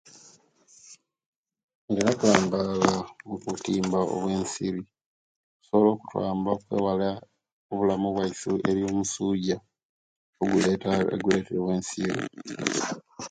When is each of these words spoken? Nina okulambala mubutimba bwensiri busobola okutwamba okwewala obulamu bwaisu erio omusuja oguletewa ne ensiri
Nina 1.89 2.09
okulambala 2.15 2.91
mubutimba 3.27 3.99
bwensiri 4.23 4.79
busobola 5.57 5.89
okutwamba 5.91 6.49
okwewala 6.53 7.09
obulamu 7.71 8.07
bwaisu 8.15 8.51
erio 8.69 8.85
omusuja 8.91 9.57
oguletewa 10.41 11.69
ne 11.73 11.75
ensiri 11.77 12.23